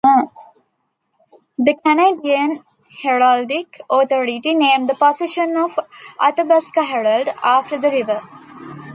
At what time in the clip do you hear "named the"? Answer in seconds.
4.55-4.95